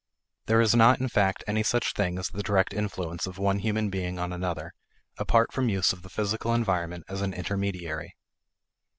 There 0.47 0.61
is 0.61 0.75
not, 0.75 0.99
in 0.99 1.09
fact, 1.09 1.43
any 1.45 1.61
such 1.61 1.93
thing 1.93 2.17
as 2.17 2.27
the 2.29 2.41
direct 2.41 2.73
influence 2.73 3.27
of 3.27 3.37
one 3.37 3.59
human 3.59 3.91
being 3.91 4.17
on 4.17 4.33
another 4.33 4.73
apart 5.19 5.51
from 5.51 5.69
use 5.69 5.93
of 5.93 6.01
the 6.01 6.09
physical 6.09 6.55
environment 6.55 7.03
as 7.07 7.21
an 7.21 7.35
intermediary. 7.35 8.15